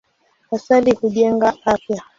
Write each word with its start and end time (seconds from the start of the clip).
Asali 0.55 0.91
hujenga 0.99 1.47
afya. 1.73 2.01